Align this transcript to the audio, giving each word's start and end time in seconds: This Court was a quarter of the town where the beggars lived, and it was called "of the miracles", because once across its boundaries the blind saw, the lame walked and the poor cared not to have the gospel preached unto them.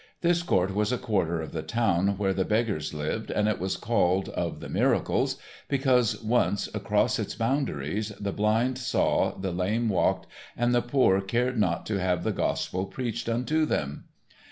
This 0.21 0.41
Court 0.41 0.73
was 0.73 0.91
a 0.91 0.97
quarter 0.97 1.41
of 1.41 1.51
the 1.51 1.61
town 1.61 2.17
where 2.17 2.33
the 2.33 2.43
beggars 2.43 2.91
lived, 2.91 3.29
and 3.29 3.47
it 3.47 3.59
was 3.59 3.77
called 3.77 4.29
"of 4.29 4.59
the 4.59 4.67
miracles", 4.67 5.37
because 5.67 6.23
once 6.23 6.67
across 6.73 7.19
its 7.19 7.35
boundaries 7.35 8.11
the 8.19 8.31
blind 8.33 8.79
saw, 8.79 9.37
the 9.37 9.51
lame 9.51 9.89
walked 9.89 10.25
and 10.57 10.73
the 10.73 10.81
poor 10.81 11.21
cared 11.21 11.59
not 11.59 11.85
to 11.85 11.99
have 12.01 12.23
the 12.23 12.31
gospel 12.31 12.87
preached 12.87 13.29
unto 13.29 13.63
them. 13.63 14.05